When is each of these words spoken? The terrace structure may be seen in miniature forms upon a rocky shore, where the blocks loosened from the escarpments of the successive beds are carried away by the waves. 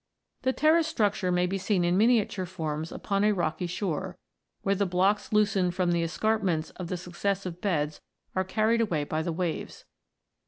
The 0.41 0.51
terrace 0.51 0.87
structure 0.87 1.31
may 1.31 1.45
be 1.45 1.59
seen 1.59 1.85
in 1.85 1.95
miniature 1.95 2.47
forms 2.47 2.91
upon 2.91 3.23
a 3.23 3.33
rocky 3.33 3.67
shore, 3.67 4.17
where 4.63 4.73
the 4.73 4.87
blocks 4.87 5.31
loosened 5.31 5.75
from 5.75 5.91
the 5.91 6.01
escarpments 6.01 6.71
of 6.71 6.87
the 6.87 6.97
successive 6.97 7.61
beds 7.61 8.01
are 8.35 8.43
carried 8.43 8.81
away 8.81 9.03
by 9.03 9.21
the 9.21 9.31
waves. 9.31 9.85